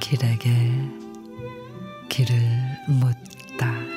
길에게 0.00 0.50
길을 2.08 2.36
묻다. 2.88 3.93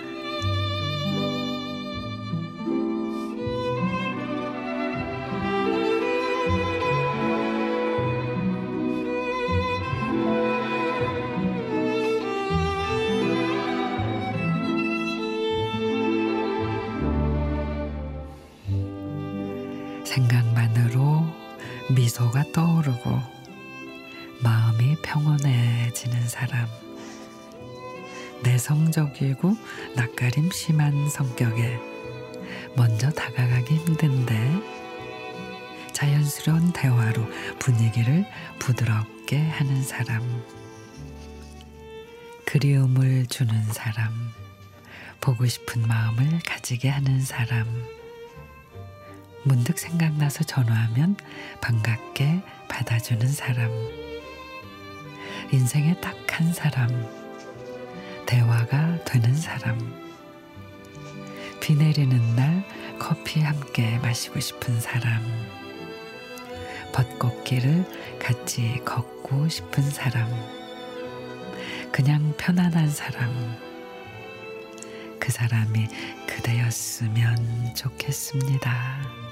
생각만으로 20.18 21.26
미소가 21.92 22.46
떠오르고 22.52 23.21
마음이 24.42 24.96
평온해지는 25.04 26.28
사람. 26.28 26.68
내성적이고 28.43 29.56
낯가림 29.96 30.50
심한 30.52 31.10
성격에 31.10 31.80
먼저 32.76 33.12
다가가기 33.12 33.76
힘든데 33.76 34.62
자연스러운 35.94 36.72
대화로 36.73 37.23
분위기를 37.59 38.26
부드럽게 38.59 39.38
하는 39.50 39.84
사람. 39.84 40.44
그리움을 42.45 43.28
주는 43.28 43.64
사람. 43.66 44.12
보고 45.20 45.46
싶은 45.46 45.88
마음을 45.88 46.40
가지게 46.46 46.90
하는 46.90 47.22
사람. 47.22 47.97
문득 49.48 49.80
생각나서 49.80 50.44
전화하면 50.44 51.16
반갑게 51.62 52.42
받아주는 52.67 53.28
사람. 53.28 53.72
인생에 55.52 56.00
딱 56.02 56.28
한 56.38 56.53
사람. 56.53 56.88
대화가 58.28 59.03
되는 59.06 59.34
사람. 59.34 59.75
비 61.59 61.73
내리는 61.73 62.36
날 62.36 62.64
커피 63.00 63.42
함께 63.42 63.98
마시고 63.98 64.40
싶은 64.40 64.80
사람. 64.80 65.20
벚꽃길을 66.94 68.20
같이 68.20 68.80
걷고 68.86 69.50
싶은 69.50 69.90
사람. 69.90 70.31
그냥 71.92 72.36
편안한 72.38 72.92
사람. 72.92 73.58
그 75.20 75.31
사람이 75.31 75.88
그대였으면 76.28 77.73
좋겠습니다. 77.73 79.27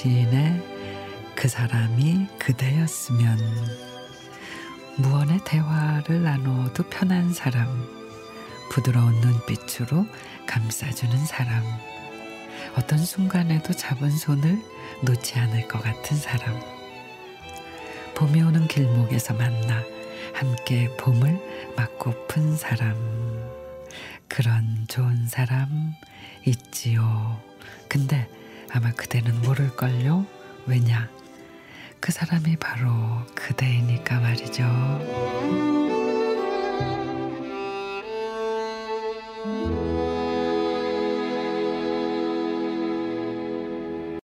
시인의 0.00 0.62
그 1.34 1.46
사람이 1.46 2.26
그대였으면 2.38 3.36
무언의 4.96 5.40
대화를 5.44 6.22
나눠도 6.22 6.84
편한 6.84 7.34
사람 7.34 7.68
부드러운 8.70 9.12
눈빛으로 9.20 10.06
감싸주는 10.46 11.26
사람 11.26 11.62
어떤 12.78 12.98
순간에도 12.98 13.74
잡은 13.74 14.10
손을 14.10 14.58
놓지 15.02 15.38
않을 15.38 15.68
것 15.68 15.82
같은 15.82 16.16
사람. 16.16 16.58
봄이 18.14 18.40
오는 18.40 18.66
길목에서 18.68 19.34
만나 19.34 19.84
함께 20.32 20.88
봄을 20.96 21.74
맞고픈 21.76 22.56
사람. 22.56 22.96
그런 24.28 24.86
좋은 24.88 25.26
사람 25.26 25.92
있지요. 26.46 27.38
근데 27.86 28.26
아마 28.72 28.92
그대는 28.92 29.40
모를걸요 29.42 30.26
왜냐 30.66 31.08
그 32.00 32.12
사람이 32.12 32.56
바로 32.56 32.90
그대이니까 33.34 34.20
말이죠. 34.20 35.69